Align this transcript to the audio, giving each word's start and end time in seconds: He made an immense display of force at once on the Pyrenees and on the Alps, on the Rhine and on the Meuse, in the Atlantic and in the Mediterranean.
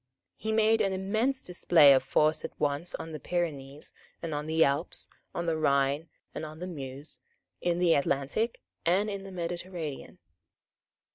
He 0.35 0.51
made 0.51 0.81
an 0.81 0.93
immense 0.93 1.43
display 1.43 1.93
of 1.93 2.01
force 2.01 2.43
at 2.43 2.59
once 2.59 2.95
on 2.95 3.11
the 3.11 3.19
Pyrenees 3.19 3.93
and 4.19 4.33
on 4.33 4.47
the 4.47 4.63
Alps, 4.63 5.07
on 5.35 5.45
the 5.45 5.55
Rhine 5.55 6.09
and 6.33 6.43
on 6.43 6.57
the 6.57 6.65
Meuse, 6.65 7.19
in 7.61 7.77
the 7.77 7.93
Atlantic 7.93 8.61
and 8.83 9.11
in 9.11 9.25
the 9.25 9.31
Mediterranean. 9.31 10.17